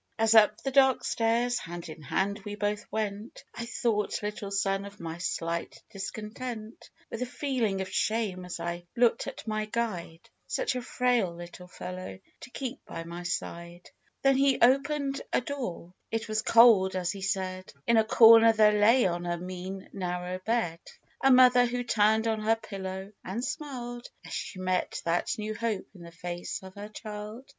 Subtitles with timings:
[0.17, 4.83] "As up the dark stairs, hand in hand we both went, I thought, little son,
[4.83, 10.27] of my slight discontent With a feeling of shame, as I looked at my guide:
[10.47, 13.91] Such a frail little fellow, to keep by my side!
[14.23, 14.59] 40 THE BOY AND HIS SLED.
[14.63, 18.79] Then he opened a door; it was cold, as he said; In a corner there
[18.81, 20.79] lay on a mean, narrow bed,
[21.23, 25.85] A Mother, who turned on her pillow, and smiled As she met that new hope
[25.93, 27.45] in the face of her child.